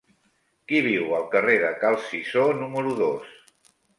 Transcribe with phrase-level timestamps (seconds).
[0.71, 3.31] Qui viu al carrer de Cal Cisó número dos?